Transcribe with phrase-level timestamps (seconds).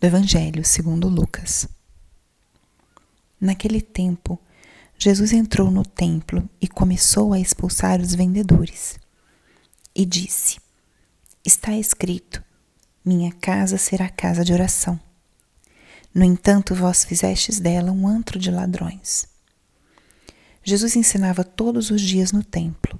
[0.00, 1.68] do Evangelho segundo Lucas.
[3.38, 4.40] Naquele tempo,
[4.98, 8.98] Jesus entrou no templo e começou a expulsar os vendedores.
[9.94, 10.58] E disse:
[11.44, 12.42] Está escrito:
[13.04, 14.98] Minha casa será casa de oração.
[16.14, 19.28] No entanto, vós fizestes dela um antro de ladrões.
[20.64, 22.98] Jesus ensinava todos os dias no templo.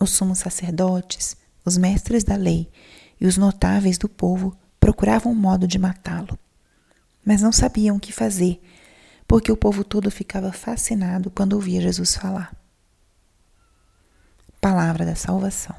[0.00, 2.70] Os sumos sacerdotes, os mestres da lei
[3.20, 6.36] e os notáveis do povo procuravam um modo de matá-lo,
[7.24, 8.60] mas não sabiam o que fazer,
[9.28, 12.52] porque o povo todo ficava fascinado quando ouvia Jesus falar.
[14.60, 15.76] Palavra da salvação.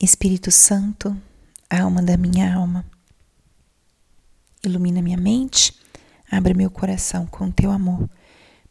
[0.00, 1.20] Espírito Santo,
[1.68, 2.84] alma da minha alma,
[4.64, 5.76] ilumina minha mente,
[6.30, 8.08] abre meu coração com teu amor,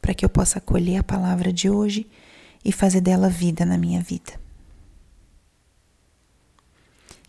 [0.02, 2.10] para que eu possa acolher a palavra de hoje
[2.64, 4.42] e fazer dela vida na minha vida.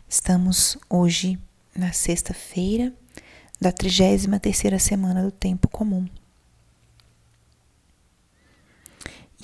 [0.08, 1.38] Estamos hoje
[1.74, 2.92] na sexta-feira
[3.60, 6.06] da 33 terceira semana do tempo comum.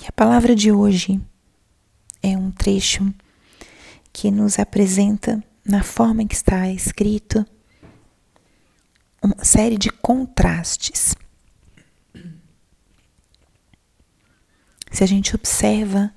[0.01, 1.19] E a palavra de hoje
[2.23, 3.13] é um trecho
[4.13, 7.45] que nos apresenta na forma em que está escrito
[9.21, 11.15] uma série de contrastes.
[14.91, 16.13] Se a gente observa,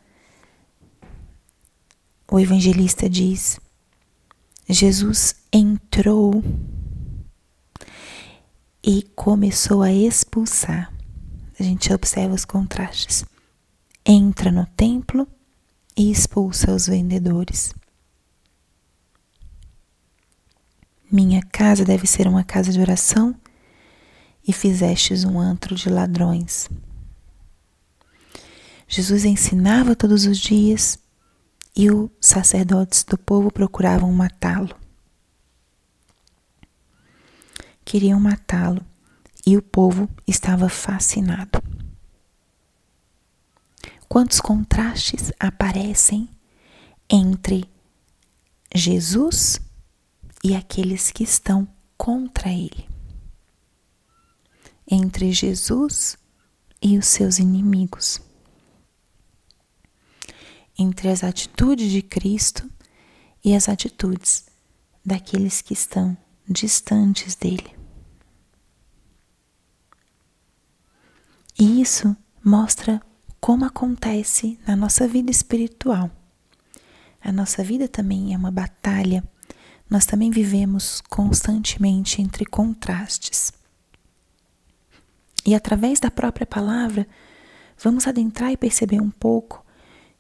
[2.31, 3.61] o evangelista diz:
[4.69, 6.43] Jesus entrou
[8.83, 10.93] e começou a expulsar.
[11.59, 13.25] A gente observa os contrastes.
[14.05, 15.27] Entra no templo
[15.97, 17.75] e expulsa os vendedores.
[21.11, 23.35] Minha casa deve ser uma casa de oração
[24.47, 26.69] e fizestes um antro de ladrões.
[28.89, 30.99] Jesus ensinava todos os dias
[31.77, 34.75] e os sacerdotes do povo procuravam matá-lo.
[37.85, 38.85] Queriam matá-lo
[39.47, 41.63] e o povo estava fascinado.
[44.09, 46.29] Quantos contrastes aparecem
[47.11, 47.69] entre
[48.75, 49.61] Jesus
[50.43, 51.67] e aqueles que estão
[51.99, 52.89] contra ele.
[54.89, 56.17] Entre Jesus
[56.81, 58.21] e os seus inimigos
[60.79, 62.69] entre as atitudes de Cristo
[63.45, 64.47] e as atitudes
[65.05, 66.17] daqueles que estão
[66.49, 67.75] distantes dele.
[71.59, 73.01] E isso mostra
[73.41, 76.11] como acontece na nossa vida espiritual.
[77.23, 79.23] A nossa vida também é uma batalha.
[79.89, 83.53] Nós também vivemos constantemente entre contrastes.
[85.47, 87.07] E através da própria palavra,
[87.83, 89.64] vamos adentrar e perceber um pouco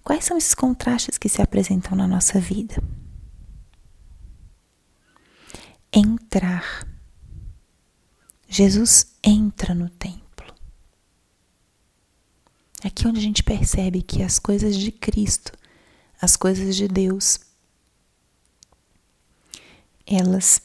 [0.05, 2.77] Quais são esses contrastes que se apresentam na nossa vida?
[5.91, 6.87] Entrar.
[8.47, 10.55] Jesus entra no templo.
[12.85, 15.53] É aqui onde a gente percebe que as coisas de Cristo,
[16.21, 17.41] as coisas de Deus,
[20.07, 20.61] elas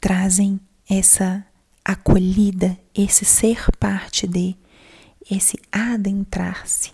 [0.00, 1.44] trazem essa
[1.84, 4.56] acolhida, esse ser parte de
[5.30, 6.92] esse adentrar-se.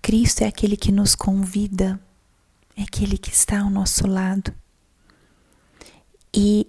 [0.00, 2.00] Cristo é aquele que nos convida,
[2.76, 4.52] é aquele que está ao nosso lado
[6.34, 6.66] e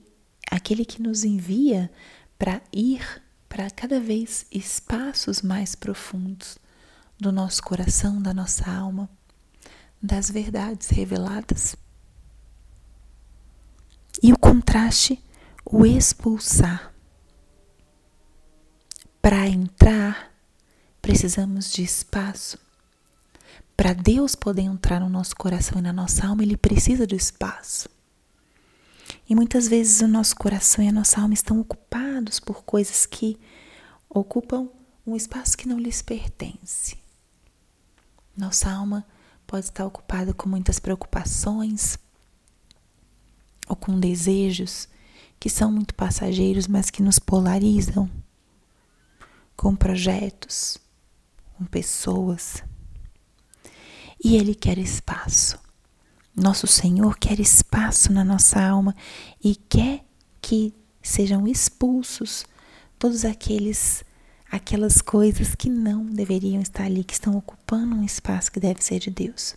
[0.51, 1.91] aquele que nos envia
[2.37, 6.57] para ir para cada vez espaços mais profundos
[7.19, 9.09] do nosso coração, da nossa alma,
[10.01, 11.75] das verdades reveladas.
[14.21, 15.23] E o contraste,
[15.65, 16.92] o expulsar.
[19.23, 20.33] Para entrar,
[21.01, 22.59] precisamos de espaço.
[23.75, 27.87] Para Deus poder entrar no nosso coração e na nossa alma, Ele precisa de espaço.
[29.27, 33.39] E muitas vezes o nosso coração e a nossa alma estão ocupados por coisas que
[34.09, 34.67] ocupam
[35.07, 36.97] um espaço que não lhes pertence.
[38.35, 39.07] Nossa alma
[39.47, 41.97] pode estar ocupada com muitas preocupações
[43.69, 44.89] ou com desejos
[45.39, 48.11] que são muito passageiros, mas que nos polarizam
[49.63, 50.77] com projetos,
[51.53, 52.61] com pessoas.
[54.21, 55.57] E Ele quer espaço.
[56.35, 58.93] Nosso Senhor quer espaço na nossa alma
[59.41, 60.03] e quer
[60.41, 62.43] que sejam expulsos
[62.99, 64.03] todos aqueles
[64.51, 68.99] aquelas coisas que não deveriam estar ali, que estão ocupando um espaço que deve ser
[68.99, 69.55] de Deus.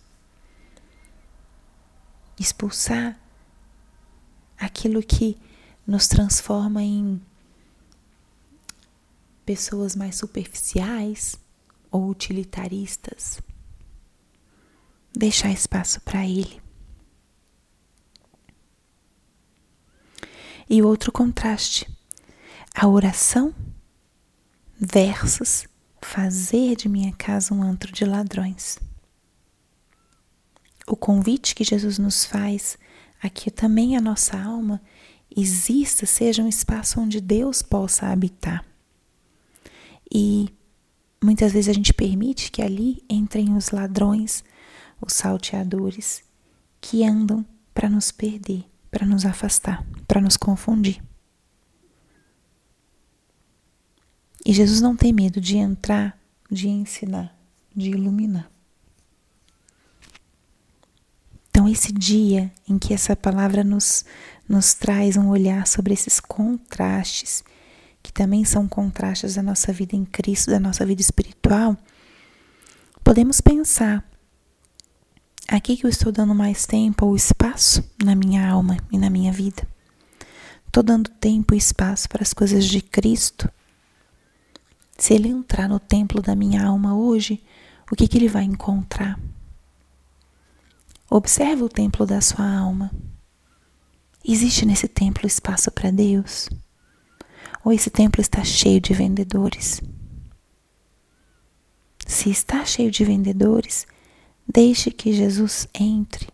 [2.39, 3.19] Expulsar
[4.57, 5.37] aquilo que
[5.85, 7.21] nos transforma em
[9.47, 11.39] pessoas mais superficiais
[11.91, 13.41] ou utilitaristas.
[15.17, 16.61] deixar espaço para Ele.
[20.69, 21.89] E outro contraste,
[22.75, 23.55] a oração
[24.79, 25.67] versus
[26.03, 28.79] fazer de minha casa um antro de ladrões.
[30.87, 32.77] O convite que Jesus nos faz
[33.23, 34.83] a que também a nossa alma
[35.35, 38.63] exista, seja um espaço onde Deus possa habitar.
[40.13, 40.49] E
[41.23, 44.45] muitas vezes a gente permite que ali entrem os ladrões,
[45.01, 46.23] os salteadores,
[46.81, 47.45] que andam
[47.75, 51.03] para nos perder, para nos afastar, para nos confundir.
[54.45, 56.17] E Jesus não tem medo de entrar,
[56.49, 57.37] de ensinar,
[57.75, 58.49] de iluminar.
[61.51, 64.05] Então, esse dia em que essa palavra nos,
[64.49, 67.43] nos traz um olhar sobre esses contrastes,
[68.07, 71.77] que também são contrastes da nossa vida em Cristo, da nossa vida espiritual,
[73.03, 74.03] podemos pensar:
[75.49, 79.33] aqui que eu estou dando mais tempo ou espaço na minha alma e na minha
[79.33, 79.67] vida?
[80.67, 83.51] Estou dando tempo e espaço para as coisas de Cristo
[84.99, 87.43] se ele entrar no templo da minha alma hoje,
[87.91, 89.19] o que, que ele vai encontrar?
[91.11, 92.91] Observe o templo da sua alma.
[94.25, 96.49] Existe nesse templo espaço para Deus?
[97.67, 99.81] Ou esse templo está cheio de vendedores?
[102.07, 103.89] Se está cheio de vendedores,
[104.47, 106.29] deixe que Jesus entre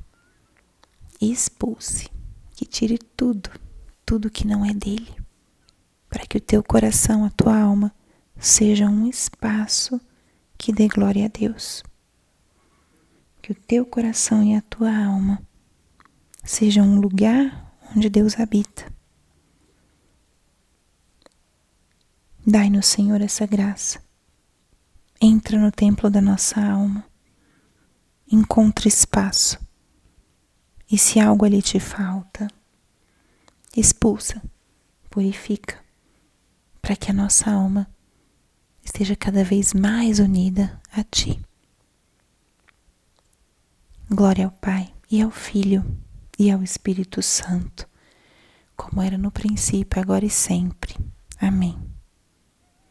[1.19, 2.11] e expulse,
[2.51, 3.49] que tire tudo,
[4.05, 5.11] tudo que não é dele,
[6.11, 7.95] para que o teu coração, a tua alma,
[8.39, 9.99] seja um espaço
[10.59, 11.83] que dê glória a Deus.
[13.41, 15.43] Que o teu coração e a tua alma
[16.45, 18.93] sejam um lugar onde Deus habita.
[22.45, 24.03] Dai-nos, Senhor, essa graça.
[25.21, 27.05] Entra no templo da nossa alma.
[28.31, 29.59] Encontre espaço.
[30.91, 32.49] E se algo ali te falta,
[33.77, 34.43] expulsa,
[35.09, 35.79] purifica,
[36.83, 37.89] para que a nossa alma
[38.85, 41.41] esteja cada vez mais unida a Ti.
[44.11, 45.85] Glória ao Pai e ao Filho
[46.39, 47.89] e ao Espírito Santo,
[48.77, 50.95] como era no princípio, agora e sempre.
[51.41, 51.92] Amém.